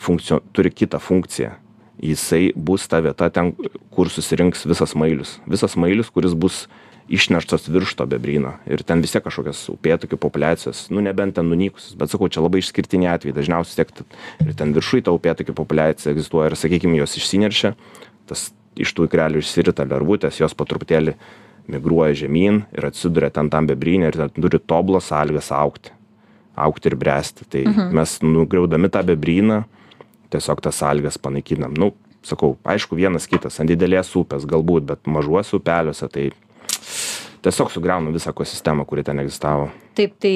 [0.00, 1.54] funkcio, turi kitą funkciją.
[2.02, 3.54] Jisai bus ta vieta ten,
[3.94, 5.38] kur susirinks visas mailius.
[5.48, 6.66] Visas mailius, kuris bus
[7.08, 8.56] išneštas virš to bebryno.
[8.66, 12.60] Ir ten vis tiek kažkokios upėtokių populiacijos, nu nebent ten nunykusios, bet sakau, čia labai
[12.60, 14.06] išskirtiniai atvejai, dažniausiai tiek t-
[14.44, 17.72] ir ten viršui ta upėtokių populiacija egzistuoja ir, sakykime, jos išsineršia,
[18.26, 21.14] tas iš tų ikrelių išsirita lervutės, jos po truputėlį
[21.70, 25.95] migruoja žemyn ir atsiduria ten tam bebrynė ir ten turi tobulas sąlygas aukti.
[26.56, 27.46] Aukti ir bręsti.
[27.52, 27.94] Tai mhm.
[27.96, 29.62] mes nugriaudami tą bebryną,
[30.32, 31.76] tiesiog tas sąlygas panaikinam.
[31.76, 31.92] Nu,
[32.26, 36.30] sakau, aišku, vienas kitas, ant didelės upės galbūt, bet mažuose upeliuose tai
[37.46, 39.68] tiesiog sugriaunam visą ekosistemą, kuri ten egzistavo.
[39.96, 40.32] Taip, tai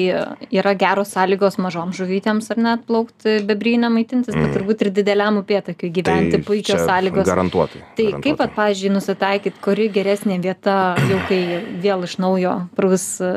[0.49, 5.91] yra geros sąlygos mažom žuvytėms ar net plaukti bebrynę maitintis, bet turbūt ir dideliam upėtakiui
[5.93, 7.27] gyventi Tai puikios sąlygos.
[7.27, 7.83] Garantuotai.
[7.99, 10.77] Tai kaip, at, pavyzdžiui, nusitaikyt, kuri geresnė vieta,
[11.11, 11.41] jau kai
[11.83, 13.31] vėl iš naujo prus e,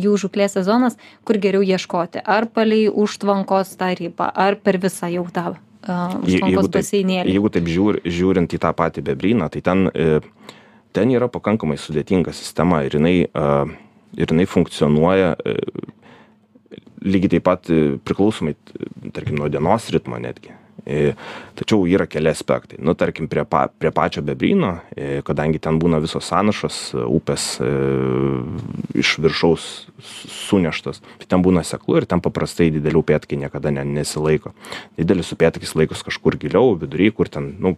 [0.00, 2.24] jų žuklės sezonas, kur geriau ieškoti?
[2.26, 7.36] Ar palei užtvankos tą ribą, ar per visą jau tą Je- užtvankos baseinėlį?
[7.36, 10.18] jeigu taip žiūr, žiūrint į tą patį bebryną, tai ten, e,
[10.96, 13.16] ten yra pakankamai sudėtinga sistema ir jinai,
[14.18, 15.56] ir jinai funkcionuoja e,
[17.06, 18.56] lygiai taip pat e, priklausomai,
[19.14, 20.56] tarkim, nuo dienos ritmo netgi.
[20.88, 21.12] E,
[21.60, 22.78] Tačiau yra keli aspektai.
[22.80, 24.78] Nu, tarkim, prie, pa, prie pačio bebryno,
[25.26, 27.44] kadangi ten būna visos sąnašos, upės
[28.96, 29.66] iš viršaus
[30.00, 34.54] su- suneštos, tai ten būna seklu ir ten paprastai didelių upėtakiai niekada ne, nesilaiko.
[34.96, 37.76] Didelis upėtakis laikos kažkur giliau, vidury, kur ten, nu,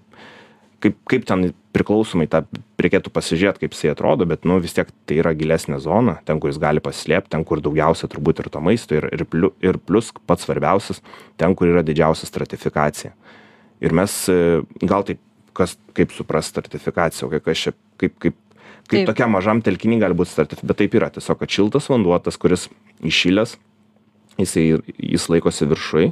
[0.82, 2.42] kaip, kaip ten priklausomai tą
[2.82, 6.52] reikėtų pasižiūrėti, kaip jisai atrodo, bet nu, vis tiek tai yra gilesnė zona, ten, kur
[6.52, 10.10] jis gali pasislėpti, ten, kur daugiausia turbūt ir to maisto ir, ir, pliu, ir plus
[10.28, 11.00] pats svarbiausias,
[11.40, 13.14] ten, kur yra didžiausia stratifikacija.
[13.82, 14.38] Ir mes e,
[14.84, 15.22] gal taip,
[15.56, 18.38] kas, kaip supras stratifikaciją, o kai kas čia, kaip, kaip,
[18.90, 22.38] kaip tokiam mažam telkiny gali būt sutartis bet taip yra tiesiog kad šiltas vanduo tas
[22.40, 22.68] kuris
[23.04, 23.56] įšilęs
[24.40, 24.64] jisai
[24.96, 26.10] jis laikosi viršuj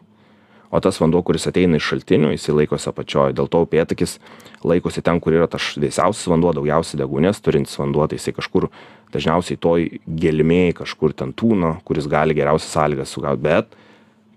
[0.71, 3.35] o tas vanduo kuris ateina iš šaltinių jisai laikosi apačioj.
[3.37, 4.19] Dėl to upėtakis
[4.67, 8.07] laikosi ten kur yra tas šviesiausias vanduo daugiausiai deguonies turintis vanduo.
[8.07, 8.69] Tai jisai kažkur
[9.15, 13.43] dažniausiai toj gelmėj kažkur ten tūno kuris gali geriausias sąlygas sugaut.
[13.43, 13.75] Bet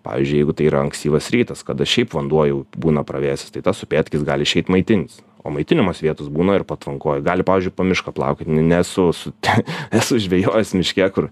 [0.04, 4.26] pavyzdžiui jeigu tai yra ankstyvas rytas kada šiaip vanduo jau būna pravėsęs tai tas upėtakis
[4.28, 7.21] gali išeit maitintis o maitinimosi vietos būna ir patvankoj.
[7.25, 9.34] Gali pavyzdžiui po mišką plaukiot ne nesu su
[9.99, 11.29] esu žvejojęs miške kur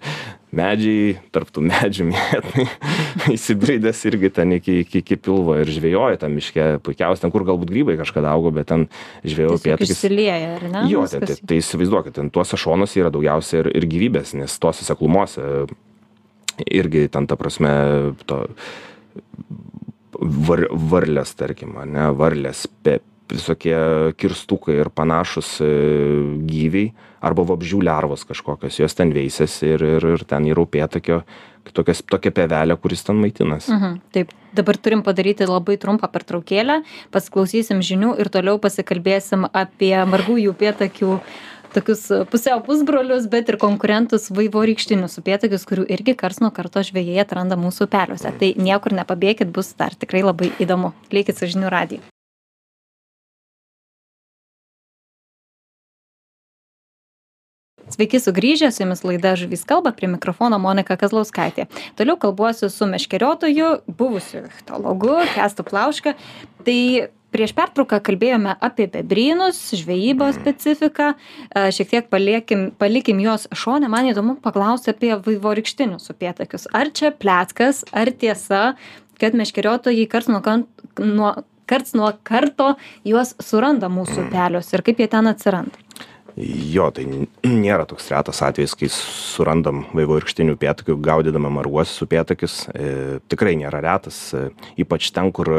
[0.52, 2.66] medžiai tarp tų medžių mėtai
[3.38, 6.68] įsibridęs irgi ten iki iki iki pilvo ir žvejoji tam miške.
[6.84, 8.90] Puikiausiai ten kur galbūt grybai kažkada augo bet ten
[9.24, 10.84] žvejojau upėtakis išsilieja, ar ne?
[10.92, 14.88] jo tai, tai, tai įsivaizduokit ten tuose šonuose yra daugiausia ir, ir gyvybės nes tuose
[14.88, 15.48] seklumose
[16.68, 17.72] irgi ten ta prasme
[18.28, 18.44] to
[20.22, 23.00] var, varlės tarkim ane varlės pe,
[23.34, 23.78] visokie
[24.20, 25.72] kirstukai ir panašūs e,
[26.48, 26.92] gyviai
[27.22, 31.22] arba vabzdžių lervos kažkokios jos ten veisiasi ir, ir, ir ten yra upėtakio
[31.76, 33.72] tokias, tokia pevelė, kuris ten maitinasi.
[33.76, 36.82] Mhm, taip, dabar turim padaryti labai trumpą pertraukėlę,
[37.14, 41.18] pasiklausysim žinių ir toliau pasikalbėsim apie margųjų upėtakių
[41.72, 47.60] tokius pusiau pusbrolius, bet ir konkurentus vaivorykštinius upėtakius, kurių irgi kars nuo karto žvėjai atranda
[47.60, 48.34] mūsų upeliuose.
[48.42, 50.92] Tai niekur nepabėgit, bus dar tikrai labai įdomu.
[51.16, 52.11] Likit su žinių radiju.
[57.92, 61.66] Sveiki sugrįžę, su jumis laida Žuvys kalba, prie mikrofono Monika Kazlauskaitė.
[62.00, 66.14] Toliau kalbuosiu su meškeriotoju, buvusiu ichtologu, Kestu Plauška.
[66.64, 66.78] Tai
[67.36, 71.12] prieš pertrauką kalbėjome apie bebrynus, žvejybos specifiką,
[71.52, 73.92] e, šiek tiek paliekim, palikim juos šonę.
[73.92, 76.70] Man įdomu paklausti apie vaivorykštinius upėtakius.
[76.72, 78.78] Ar čia pleckas, ar tiesa,
[79.20, 80.42] kad meškeriotojai karts nuo,
[81.00, 81.36] nuo,
[81.68, 85.88] karts nuo karto juos suranda mūsų upeliuose ir kaip jie ten atsiranda?
[86.40, 87.04] Jo, tai
[87.44, 92.56] nėra toks retas atvejis, kai surandam vaivorykštinių upėtakių, gaudydami marguosius upėtakius.
[92.72, 94.48] E, tikrai nėra retas, e,
[94.80, 95.52] ypač ten, kur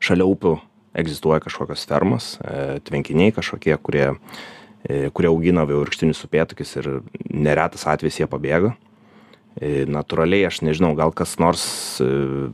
[0.00, 0.54] šalia upių
[1.00, 4.06] egzistuoja kažkokios fermos, e, tvenkiniai kažkokie, kurie,
[5.14, 6.92] kurie augina vaivorykštinius upėtakius ir
[7.28, 8.76] neretas atvejis jie pabėga.
[9.60, 11.62] E, Natūraliai aš nežinau, gal kas nors
[12.00, 12.06] e,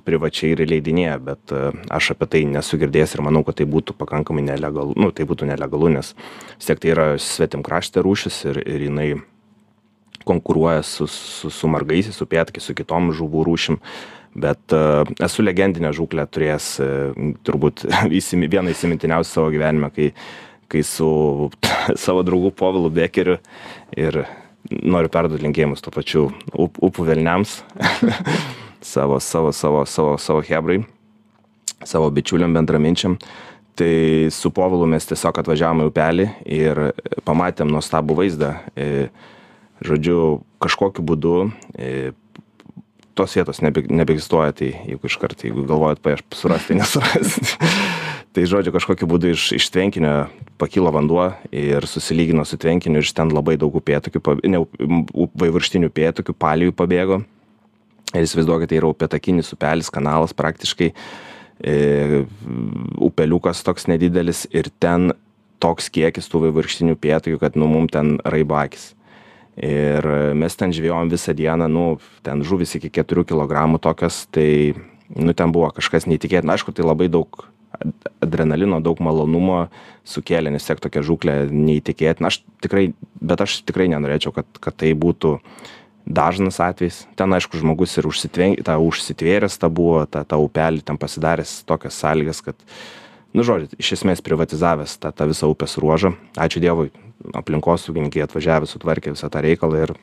[0.08, 3.94] privačiai ir leidinėja, bet e, aš apie tai nesu girdėjęs ir manau, kad tai būtų
[3.94, 8.82] pakankamai nelegalu, nu, tai būtų nelegalu, nes vis tiek tai yra svetimkraštė rūšis ir, ir
[8.88, 9.06] jinai
[10.26, 13.78] konkuruoja su, su, su margaisiais upėtakiais, su kitom žuvų rūšim.
[14.36, 14.74] Bet
[15.22, 16.66] esu legendinę žūklę turėjęs
[17.46, 17.86] turbūt
[18.18, 20.10] įsimi, vieną įsimintiniausių savo gyvenime, kai,
[20.66, 21.06] kai su
[22.04, 23.38] savo draugu Povilu Bekeriu
[23.94, 24.24] ir
[24.70, 27.60] noriu perduoti linkėjimus tuo pačiu up, upų velniams,
[28.94, 30.80] savo, savo, savo, savo, savo hebrai,
[31.84, 33.18] savo bičiuliam bendraminčiam.
[33.76, 36.78] Tai su Povilu mes tiesiog atvažiavome į upelį ir
[37.28, 38.54] pamatėm nuostabų vaizdą.
[38.72, 39.10] E,
[39.84, 41.34] žodžiu, kažkokiu būdu
[41.76, 42.14] e,
[43.16, 47.60] tos vietos nebe, nebeegzistuoja, tai jeigu iš karto, jeigu galvojat paėš surasti, nesurasti.
[48.36, 50.26] Tai žodžiu, kažkokiu būdu iš, iš tvenkinio
[50.60, 54.60] pakilo vanduo ir susilygino su tvenkiniu iš ten labai daug upėtokių, pa- ne
[55.40, 57.22] vaivorykštinių upėtokių, palijų pabėgo.
[58.12, 60.90] Ir įsivaizduokite, tai yra upėtakinis upelis, kanalas praktiškai,
[61.64, 62.26] e,
[63.08, 65.14] upeliukas toks nedidelis ir ten
[65.58, 68.92] toks kiekis tų vaivorykštinių upėtokių, kad nu mum ten raibo akis.
[69.56, 70.04] Ir
[70.36, 71.88] mes ten žvėjom visą dieną, nu,
[72.20, 74.76] ten žuvis iki 4 kg tokios, tai,
[75.08, 76.52] nu, ten buvo kažkas neįtikėtina.
[76.52, 77.48] Aišku, tai labai daug
[78.24, 79.66] adrenalino, daug malonumo
[80.06, 82.30] sukėlė, nes tiek tokia žūklė neįtikėtina.
[82.30, 85.36] Aš tikrai, bet aš tikrai nenorėčiau, kad, kad tai būtų
[86.06, 87.04] dažnas atvejis.
[87.18, 88.06] Ten, aišku, žmogus ir
[88.64, 92.56] ta, užsitvėręs ta buvo, ta, ta upelį, ten pasidaręs tokias sąlygas, kad,
[93.34, 96.14] nu, žodžiu, iš esmės privatizavęs tą, tą visą upės ruožą.
[96.38, 96.92] Ačiū Dievui,
[97.34, 99.94] aplinkosaugininkai atvažiavę, sutvarkė visą tą reikalą ir,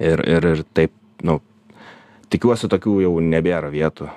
[0.00, 1.40] ir, ir, ir taip, nu,
[2.32, 4.08] tikiuosi tokių jau nebėra vietų.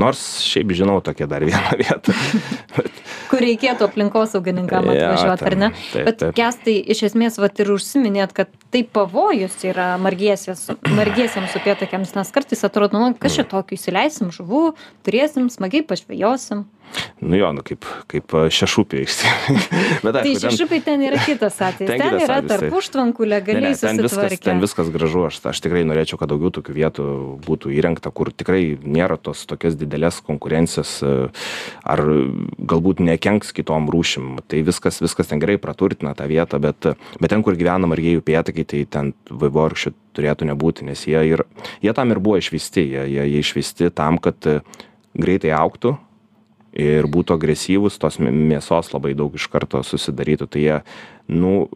[0.00, 2.14] Nors šiaip žinau tokią dar vieną vietą.
[3.30, 5.68] Kur reikėtų aplinkosaugininkam atvažiuoti, ar ne?
[5.92, 6.32] taip, Bet taip.
[6.38, 12.98] kestai iš esmės vat ir užsiminėt, kad tai pavojus yra margiesiams, upėtakiams, nes kartais atrodo,
[12.98, 13.36] nu, kas Mm.
[13.36, 14.64] čia tokio įsileisim žuvų,
[15.06, 16.64] turėsim, smagiai pažvejosim.
[17.20, 19.60] Nu jo, nu kaip, kaip šešupė išsiėmė.
[20.04, 21.90] Bet Tai aišku, ten- ten yra kitas atvejis.
[21.92, 22.76] ten Ten yra atvejis, tarp taip.
[22.80, 24.44] užtvankų Ne, legaliai ne, ten, viskas, susitvarkę.
[24.48, 27.06] ten viskas gražu, aš, aš tikrai norėčiau, kad daugiau tokių vietų
[27.46, 31.14] būtų įrengta, kur tikrai nėra tos tokios didelės konkurencijos, e,
[31.84, 32.02] ar
[32.58, 34.40] galbūt nekenks kitom rūšim.
[34.50, 38.64] Tai viskas, viskas ten gerai praturtina tą vietą, bet, bet ten, kur gyvena margėjų pėtakai,
[38.66, 41.44] tai ten vaivorykščių turėtų nebūti, nes jie, ir,
[41.84, 44.60] jie tam ir buvo išvysti, jie, jie, jie išvysti tam, kad e,
[45.14, 45.94] greitai auktų
[46.72, 50.46] ir būtų agresyvūs, tos mė- mėsos labai daug iš karto susidarytų.
[50.48, 50.82] Tai jie,
[51.28, 51.68] nu,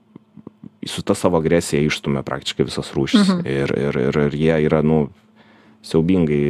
[0.86, 3.46] su ta savo agresija išstumia praktiškai visas rūšis Mhm.
[3.46, 5.10] ir ir ir ir jie yra nu
[5.84, 6.40] siaubingai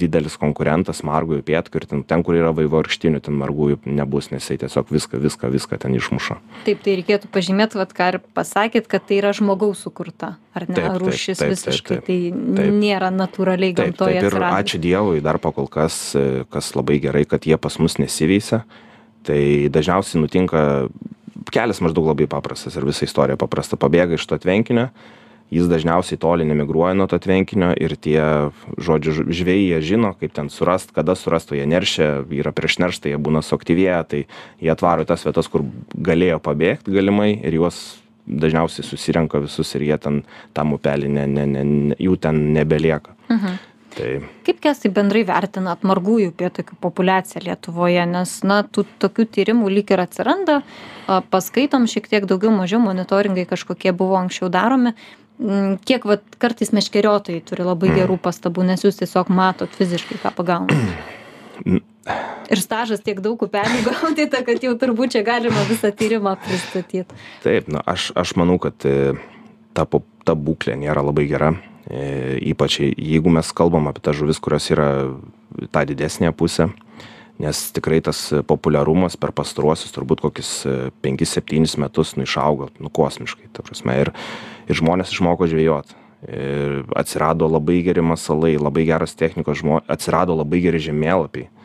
[0.00, 4.58] didelis konkurentas margųjų upėtakių ir ten ten kur yra vaivorykštinių ten margųjų nebus nes jisai
[4.64, 9.06] tiesiog viską viską viską ten išmuša taip tai reikėtų pažymėt vat ką ir pasakėt kad
[9.08, 12.08] tai yra žmogaus sukurta ar ne Taip, taip, rūšis taip, taip, visiškai taip.
[12.08, 12.18] tai
[12.58, 12.72] Taip.
[12.82, 14.58] nėra natūraliai taip gamtoje taip ir atsiradusi.
[14.64, 18.64] ačiū dievui dar pakol kas e, kas labai gerai kad jie pas mus nesiveisia
[19.28, 20.64] tai dažniausiai nutinka
[21.54, 24.88] kelias maždaug labai paprastas ir visa istorija paprasta pabėga iš to tvenkinio
[25.50, 28.20] jis dažniausiai toli nemigruoja nuo to tvenkinio ir tie
[28.76, 33.12] žodžiu žvejai jie žino kaip ten surast kada surast o jie neršia yra prieš nerštą
[33.12, 34.20] jie būna suaktyvėję tai
[34.60, 37.80] jie atvaro į tas vietas kur galėjo pabėgt galimai ir juos
[38.28, 43.58] dažniausiai susirenka visus ir jie ten tam upely ne ne ne jų ten nebelieka Mhm.
[43.96, 49.90] tai kaip kęstai bendrai vertinat margųjų upėtakių populiaciją lietuvoje nes na tų tokių tyrimų lyg
[49.90, 50.62] ir atsiranda
[51.32, 54.92] paskaitom šiek tiek daugiau mažiau monitoringai kažkokie buvo anksčiau daromi
[55.86, 60.74] kiek vat kartais meškeriotojai turi labai gerų pastabų nes jūs tiesiog matot fiziškai ką pagaunat
[62.48, 67.12] ir stažas tiek daug upelių gaudyta kad jau turbūt čia galima visą tyrimą pristatyt.
[67.44, 69.12] Taip, na, aš, aš manau, kad e,
[69.76, 69.84] ta,
[70.24, 71.52] ta būklė nėra labai gera.
[71.88, 74.88] E, ypač jei- jeigu mes kalbam apie tas žuvis, kurios yra
[75.72, 76.70] tą didesnėje pusę,
[77.38, 80.52] nes tikrai tas populiarumas per pastaruosius turbūt kokius
[81.04, 84.12] 5-7 metus nu išaugo, nu kosmiškai, ta prasme, ir,
[84.66, 85.94] ir žmonės išmoko žvejot.
[86.26, 91.57] Ir atsirado labai geri masalai, labai geros technikos, žmo, atsirado labai geri žemėlapiai e,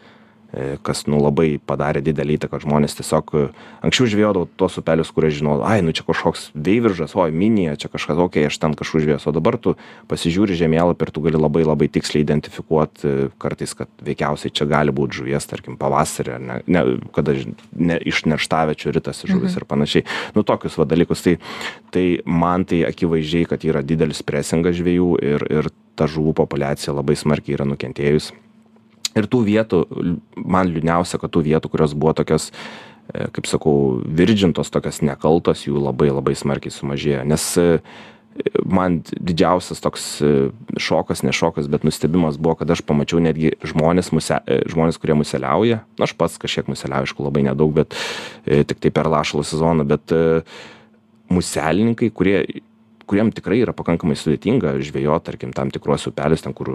[0.85, 3.43] kas nu labai padarė didelę įtaką žmonės tiesiog e,
[3.85, 7.89] anksčiau žvejodavau tuos upelius kur aš žinojau ai nu čia kažkoks veiviržas oi minija čia
[7.89, 9.31] kažkas okei aš ten kažkur žvejosiu.
[9.31, 9.73] O dabar tu
[10.11, 14.93] pasižiūri žemėlapį ir tu gali labai labai tiksliai identifikuot e, kartais kad veikiausiai čia gali
[14.93, 16.85] būt žuvies tarkim pavasarį ar ne ne
[17.17, 17.35] kada
[17.73, 20.05] ne iš nerštaviečių ritasi žuvis ir panašiai.
[20.37, 21.25] Nu tokius va dalykus.
[21.25, 21.37] Tai
[21.93, 27.17] tai man tai akivaizdžiai kad yra didelis presingas žvejų ir ir ta žuvų populiacija labai
[27.17, 28.33] smarkiai yra nukentėjus
[29.17, 29.83] ir tų vietų
[30.35, 35.81] man liūdniausia kad tų vietų kurios buvo tokios e, kaip sakau virdžintos tokios nekaltos jų
[35.81, 37.23] labai labai smarkiai sumažėjo.
[37.29, 37.67] Nes e,
[38.65, 40.33] man didžiausias toks e,
[40.81, 44.41] šokas ne šokas bet nustebimas buvo kad aš pamačiau netgi žmones muse
[44.73, 45.83] žmones kurie museliauja.
[45.97, 47.97] Nu aš pats kažkiek museliauju aišku labai nedaug bet
[48.45, 50.15] e, tiktai per lašalo sezoną bet
[51.33, 52.43] muselininkai kurie
[53.07, 56.71] kuriem tikrai yra pakankamai sudėtinga žvejot tarkim tam tikruose upeliuose ten kur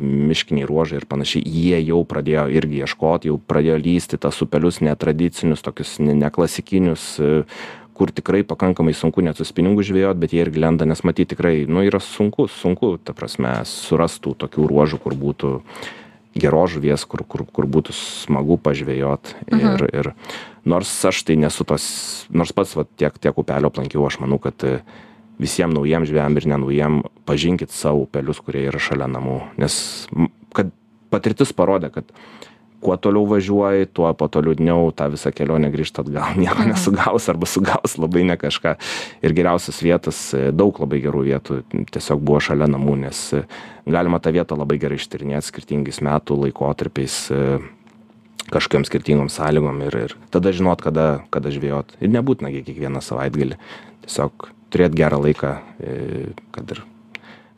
[0.00, 4.80] miškiniai ruožai ir panašiai jie jau pradėjo irgi ieškot jau pradėjo lįst į tas upelius
[4.84, 7.10] netradicinius tokius ne neklasikinius
[7.98, 11.64] kur tikrai pakankamai sunku net su spiningu žvejot bet jie irgi lenda nes matyt tikrai
[11.66, 15.56] nu yra sunku sunku ta prasme surast tų tokių ruožų kur būtų
[16.38, 19.34] geros žuvies kur kur kur būtų smagu pažvejot.
[19.50, 20.12] Ir ir
[20.68, 21.88] nors aš tai nesu tos
[22.30, 24.62] nors pats vat tiek tiek upelių aplankiau aš manau kad
[25.38, 29.40] visiem naujiem žvejam ir nenaujiem pažinkit savo upelius kurie yra šalia namų.
[29.60, 30.08] Nes
[30.56, 30.72] kad
[31.12, 32.10] patirtis parodė kad
[32.80, 36.36] kuo toliau važiuoji tuo po to liūdniau tą visą kelionę grįžt atgal.
[36.42, 38.76] Nieko nesugaus arba sugaus labai ne kažką.
[39.22, 41.62] Ir geriausios vietos e, daug labai gerų vietų
[41.94, 43.42] tiesiog buvo šalia namų nes e,
[43.88, 47.42] galima tą vietą labai gerai ištyrinėt skirtingais metų laikotarpiais e,
[48.48, 51.98] kažkokiom skirtingom sąlygom ir ir tada žinot kada kada žvejot.
[51.98, 53.58] Ir nebūtina gi kiekvieną savaitgalį.
[54.06, 55.96] Tiesiog turėt gerą laiką e,
[56.54, 56.84] kad ir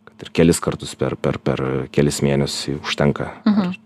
[0.09, 1.63] kad ir kelis kartus per per per
[1.95, 3.33] kelis mėnesius užtenka.
[3.49, 3.79] Mhm.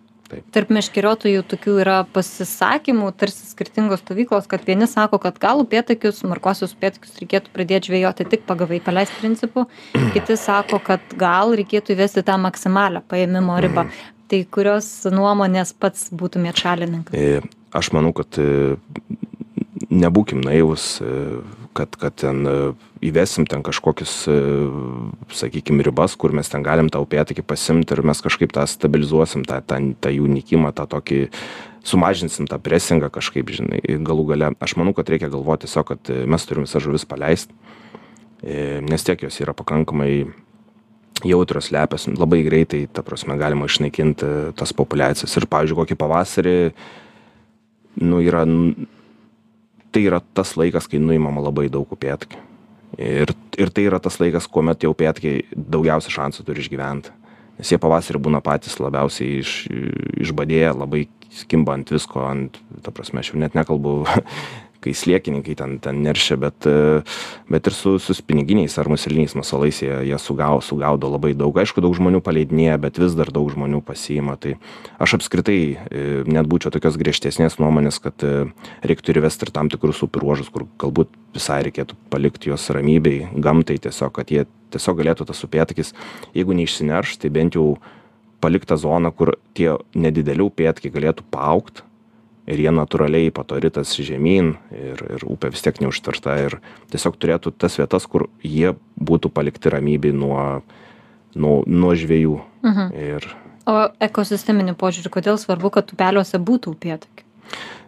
[0.50, 6.72] tarp meškeriotojų tokių yra pasisakymų tarsi skirtingos stovyklos kad vieni sako kad gal upėtakius marguosius
[6.74, 9.68] upėtakius reikėtų pradėt žvejoti tik pagavai paleisk principu
[10.16, 13.87] kiti sako kad gal reikėtų įvesti tą maksimalią paėmimo ribą.
[14.24, 17.14] Tai kurios nuomonės pats būtumėt šalininkas?
[17.14, 18.76] E, Aš manau, kad e,
[19.90, 21.00] nebūkim naivus,
[21.76, 22.54] kad, kad ten e,
[23.10, 24.14] įvesim ten kažkokius,
[25.34, 29.60] sakykime, ribas, kur mes ten galim tą upėtakį pasimti ir mes kažkaip tą stabilizuosim, tą,
[29.66, 31.26] tą, tą jų nikimą, tą tokį
[31.84, 34.54] sumažinsim tą presingą kažkaip, žinai, galų gale.
[34.64, 37.52] Aš manau, kad reikia galvoti tiesiog, kad e, mes turim visą žuvis paleisti,
[38.44, 40.26] nes tiek jos yra pakankamai
[41.24, 44.26] jautrios lepios, labai greitai, ta prasme, galima išnaikinti
[44.58, 45.37] tas populiacijas.
[45.38, 46.56] Ir, pavyzdžiui, kokį pavasarį,
[48.02, 48.44] nu, yra,
[49.94, 52.40] tai yra tas laikas, kai nuimama labai daug upėtakių.
[52.98, 57.14] Ir, ir tai yra tas laikas, kuomet tie upėtakiai daugiausia šansų turi išgyventi.
[57.59, 59.52] Nes jie pavasarį būna patys labiausiai iš,
[60.26, 61.04] išbadėję, labai
[61.35, 63.94] skimba ant visko, ant, ta prasme, aš jau net nekalbu,
[64.85, 67.03] kai sliekininkai ten ten neršia bet e,
[67.51, 71.57] bet ir su su spininginiais ar museliniais masalais jie jie sugau sugaudo labai daug.
[71.57, 74.37] Aišku daug žmonių paleidinėja bet vis dar daug žmonių pasiima.
[74.37, 74.57] Tai
[74.99, 78.47] aš apskritai e, net būčiau tokios griežtesnės nuomonės kad e,
[78.85, 83.40] reiktų ir įvest ir tam tikrus upių ruožus kur galbūt visai reikėtų palikt juos ramybėj
[83.42, 84.44] gamtai tiesiog kad jie
[84.75, 85.94] tiesiog galėtų tas upėtakis
[86.37, 87.75] jeigu neišsinerš tai bent jau
[88.44, 91.85] palikt tą zoną kur tie nedideli upėtakiai galėtų paaugt
[92.46, 96.59] ir jie natūraliai po to ritas žemyn ir ir upė vis tiek neužtverta ir
[96.92, 100.62] tiesiog turėtų tas vietas kur jie būtų palikti ramybėj nuo
[101.35, 102.92] nuo nuo žvejų Mhm.
[102.94, 103.35] ir
[103.66, 107.24] O ekosisteminiu požiūriu, kodėl svarbu, kad upeliuose būtų upėtakių?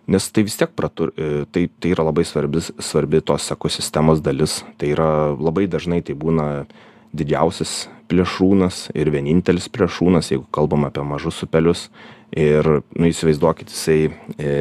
[0.08, 4.62] nes tai vis tiek pratur e, tai tai yra labai svarbi svarbi tos ekosistemos dalis
[4.78, 6.66] tai yra labai dažnai tai būna
[7.14, 11.88] didžiausias plėšrūnas ir vienintelis plėšrūnas jeigu kalbam apie mažus upelius.
[12.36, 12.66] Ir
[12.98, 14.54] nu įsivaizduokit jisai e,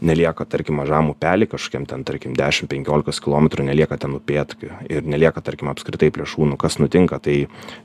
[0.00, 5.42] nelieka tarkim mažam upely kažkokiam ten tarkim dešim penkiolikos kilometrų nelieka ten upėtakių ir nelieka
[5.44, 6.58] tarkim apskritai plėšrūnų.
[6.60, 7.36] Kas nutinka tai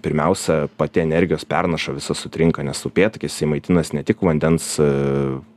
[0.03, 4.89] pirmiausia pati energijos pernaša visa sutrinka nes upėtakis jisai maitinasi ne tik vandens e,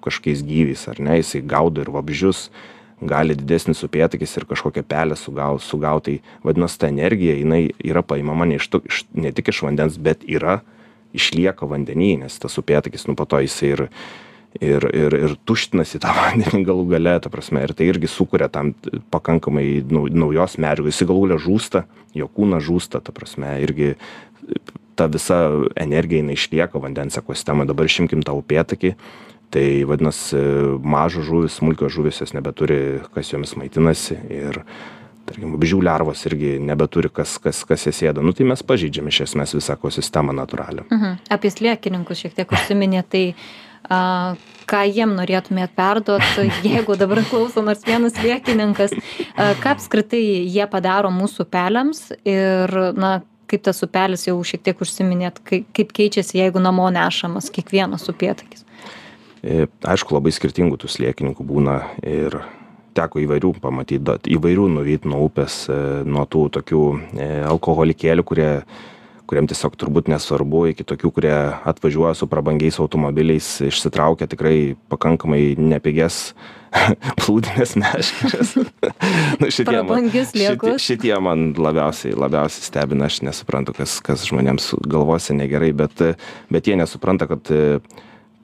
[0.04, 2.48] kažkokiais gyviais ar ne jisai gaudo ir vabzdžius
[3.02, 8.46] gali didesnis upėtakis ir kažkokią pelę sugaut sugaut tai vadinas ta energija jinai yra paimama
[8.46, 10.60] ne iš to iš ne tik iš vandens bet yra
[11.14, 13.88] išlieka vandeny nes tas upėtakis nu po to jisai ir
[14.60, 18.74] ir ir ir tuštinasi tą vandenį galų gale ta prasme ir tai irgi sukuria tam
[19.10, 20.94] pakankamai nau naujos medžiagos.
[20.94, 23.94] Jisai galų gale žūsta jo kūnas žūsta ta prasme irgi
[24.94, 25.40] ta visa
[25.80, 28.94] energija jinai išlieka vandens ekosistemoj dabar išimkim tą upėtakį
[29.54, 30.26] tai vadinas
[30.82, 34.62] mažos žuvys smulkios žuvys jos nebeturi kas jomis maitinasi ir
[35.24, 39.22] tarkim vabzdžių lervos irgi nebeturi kas kas kas jas ėda nu tai mes pažeidžiam iš
[39.28, 41.18] esmės visą ekosistemą natūralią Mhm.
[41.30, 43.24] Apie sliekininkus šiek tiek užsiminėt, tai
[43.90, 44.36] a,
[44.70, 46.24] ką jiem norėtumėt perduot,
[46.64, 48.94] jeigu dabar klauso nors vienas sliekininkas,
[49.34, 54.80] a, ką apskritai jie padaro mūsų upeliams ir, na, kaip tas upelis jau šiek tiek
[54.80, 58.64] užsiminėt, kaip, kaip keičiasi, jeigu namo nešamas kiekvienas upėtakis.
[59.44, 62.38] E, aišku labai skirtingų tų sliekininkų būna ir
[62.96, 65.76] teko įvairių pamatyt dat įvairių nuvyt nuo upės e,
[66.08, 68.50] nuo tų tokių e, alkoholikėlių kurie
[69.28, 71.34] kuriem tiesiog turbūt nesvarbu iki tokių kurie
[71.68, 76.34] atvažiuoja su prabangiais automobiliais išsitraukia tikrai pakankamai nepigias
[77.20, 78.54] plūdines meškeres.
[79.40, 85.36] Nu šitie man šitie šitie man labiausiai labiausiai stebina aš nesuprantu kas kas žmonėms galvose
[85.36, 86.04] negerai bet
[86.52, 87.52] bet jie nesupranta kad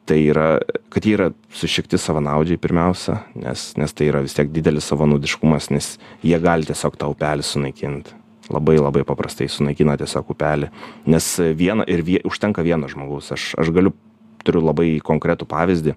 [0.09, 0.47] tai yra
[0.91, 5.93] kad jie yra sušikti savanaudžiai pirmiausia nes nes tai yra vis tiek didelis savanaudiškumas nes
[6.23, 8.15] jie gali tiesiog tą upelį sunaikint
[8.51, 10.71] labai labai paprastai sunaikina tiesiog upelį.
[11.11, 13.31] Nes viena ir vie užtenka vieno žmogaus.
[13.35, 13.95] Aš aš galiu
[14.45, 15.95] turiu labai konkretų pavyzdį.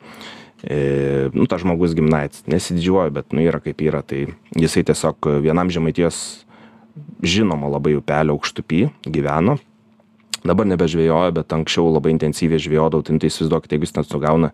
[0.64, 0.78] E,
[1.36, 6.46] nu tas žmogus giminaitis nesididžiuoju bet nu yra kaip yra tai jisai tiesiog vienam žemaitijos
[7.20, 9.58] žinomo labai upelio aukštupy gyveno
[10.48, 14.52] dabar nebežvejoja bet anksčiau labai intensyviai žvejodavo tai nu tai įsivaizduokit jeigu jis ten sugauna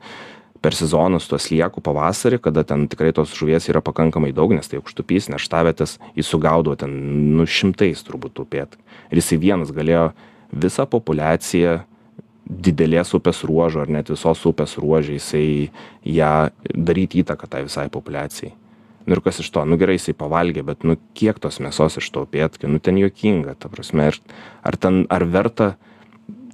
[0.61, 4.67] per sezoną su tuo slieku pavasarį kada ten tikrai tos žuvies yra pakankamai daug nes
[4.67, 6.95] tai aukštupys nerštavietės jis sugaudavo ten
[7.37, 10.09] nu šimtais turbūt tų upėtakių ir jisai vienas galėjo
[10.51, 11.79] visą populiaciją
[12.49, 15.69] didelės upės ruožo ar net visos upės ruože jisai
[16.03, 16.33] ją
[16.73, 18.55] daryt įtaką tai visai populiacijai
[19.05, 19.63] nu ir kas iš to?
[19.65, 23.55] Nu gerai jisai pavalgė bet nu kiek tos mėsos iš to upėtakio nu ten juokinga
[23.59, 24.19] ta prasme ir
[24.63, 25.73] ar ten ar verta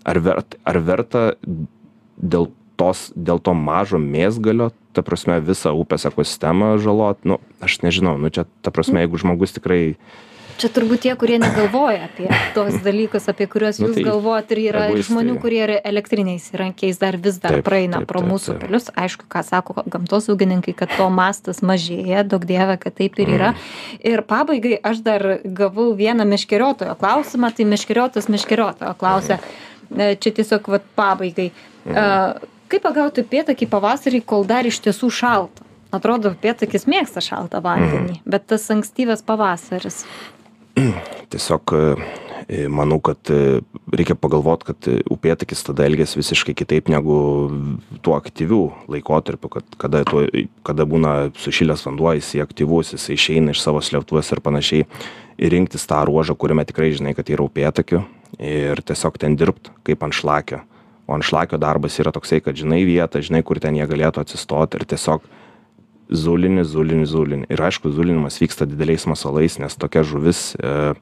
[0.06, 1.24] ar vert ar verta
[2.18, 7.24] dėl tos dėl to mažo mėsgalio ta prasme visą upės ekosistemą žalot?
[7.28, 9.98] Nu aš nežinau nu čia ta prasme jeigu žmogus tikrai
[10.56, 14.62] Čia turbūt tie, kurie negalvoja apie tos dalykus, apie kuriuos Nu, jūs tai galvojat ir
[14.70, 18.88] yra žmonių, kurie yra elektriniais įrankiais dar vis dar praeina pro mūsų upelius.
[18.96, 23.52] Aišku, ką sako gamtosaugininkai, kad to mastas mažėja, daug dievė, kad taip ir yra.
[23.52, 24.00] Mm.
[24.14, 29.42] Ir pabaigai aš dar gavau vieną meškeriotojo klausimą, tai meškeriotas meškeriotojo klausia,
[29.92, 31.52] e, čia tiesiog vat, pabaigai.
[31.86, 31.96] Mhm.
[31.96, 35.66] E, Kaip pagauti upėtakį pavasarį, kol dar iš tiesų šalta?
[35.94, 40.02] Atrodo, upėtakis mėgsta šaltą vandenį, bet tas ankstyvas pavasaris.
[41.32, 41.74] tiesiog
[42.48, 43.62] e, manau kad e,
[43.96, 47.18] reikia pagalvot kad e, upėtakis tada elgiasi visiškai kitaip negu
[48.06, 48.62] tuo aktyviu
[48.92, 50.26] laikotarpiu kad kada tuo
[50.68, 54.88] kada būna sušilęs vanduo jisai aktyvus jisai išeina iš savo slėptuvės ir panašiai
[55.38, 58.04] ir rinktis tą ruožą kuriame tikrai žinai kad yra upėtakių
[58.40, 60.62] ir tiesiog ten dirbt kaip ant šlakio.
[61.06, 64.76] O ant šlakio darbas yra toksai kad žinai vietą žinai kur ten jie galėtų atsistot
[64.76, 65.24] ir tiesiog
[66.10, 70.94] zulini zulini zulini ir aišku zulinimas vyksta dideliais masalais nes tokia žuvis e,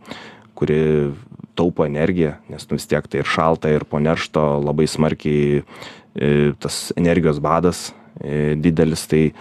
[0.55, 1.11] kuri
[1.55, 5.63] taupo energiją nes nu vis tiek tai ir šalta ir po neršto labai smarkiai
[6.15, 7.91] e, tas energijos badas
[8.21, 9.33] e, didelis tai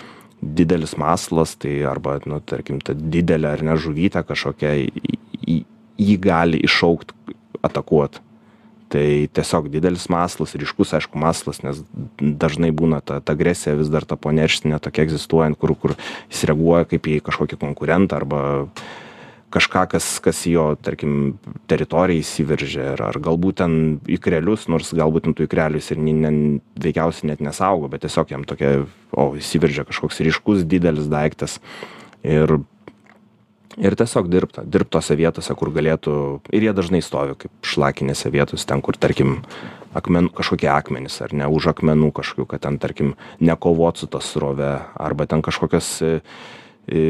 [0.43, 7.15] didelis masalas tai arba nu tarkim ta didelė ar ne žuvytė kažkokia jį gali iššaukt
[7.63, 8.19] atakuot
[8.93, 11.81] tai tiesiog didelis masalas ryškus aišku masalas nes
[12.21, 15.97] dažnai būna ta ta agresija vis dar ta ponerštinė tokia egzistuojant kur kur
[16.29, 18.43] jis reaguoja kaip į kažkokį konkurentą arba
[19.53, 21.15] kažką kas kas į jo tarkim
[21.71, 23.79] teritoriją įsiveržia ar ar galbūt ten
[24.19, 26.35] ikrelius nors galbūt ten tų ikrelių jis ir ne
[26.87, 31.59] veikiausiai net nesaugo bet tiesiog jam tokia o įsiveržia kažkoks ryškus didelis daiktas
[32.25, 32.61] ir
[33.81, 36.17] ir tiesiog dirbt dirbt tose vietose kur galėtų.
[36.53, 39.41] Ir jie dažnai stovi kaip šlakinėse vietose ten kur tarkim
[39.95, 44.73] akmen kažkokie akmenys ar ne už akmenų kažkokių kad ten tarkim nekovot su ta srove
[44.97, 46.13] arba ten kažkokios e,
[46.89, 47.03] e,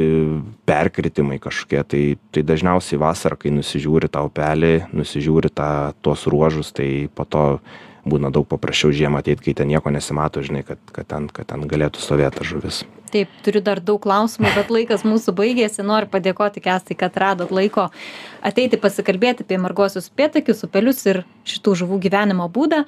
[0.66, 2.02] perkritimai kažkokie tai
[2.34, 5.70] tai dažniausiai vasarą kai nusižiūri tą upelį nusižiūri tą
[6.02, 7.46] tuos ruožus tai po to
[8.02, 11.70] būna daug paprasčiau žiemą ateit kai ten nieko nesimato žinai kad kad ten kad ten
[11.70, 12.82] galėtų stovėt ta žuvis
[13.12, 15.84] taip turiu dar daug klausimų bet laikas mūsų baigėsi.
[15.86, 17.88] Noriu padėkoti kęstai kad radot laiko
[18.44, 22.84] ateiti pasikalbėti apie marguosius upėtakius upelius ir šitų žuvų gyvenimo būdą.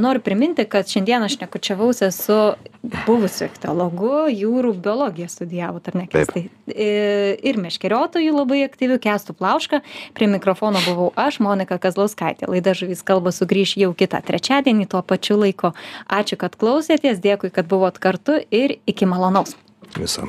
[0.00, 2.38] Noriu priminti kad šiandieną šnekučiavausi su
[3.06, 6.44] buvusiu ichtiologu jūrų biologiją studijavot ar ne kęstai
[7.48, 9.80] ir meškeriotoju labai aktyviu kęstu plauška
[10.14, 12.48] prie mikrofono buvau aš monika kazlauskaitė.
[12.50, 15.72] Laida žuvys kalba sugrįš jau kitą trečiadienį tuo pačiu laiku.
[16.08, 19.56] Ačiū kad klausėtės dėkui kad buvot kartu ir iki malonaus.
[19.98, 20.22] Viso